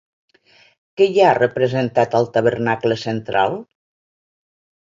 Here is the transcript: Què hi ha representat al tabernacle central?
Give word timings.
Què 1.01 1.07
hi 1.09 1.21
ha 1.25 1.33
representat 1.39 2.17
al 2.21 2.27
tabernacle 2.39 2.99
central? 3.05 3.61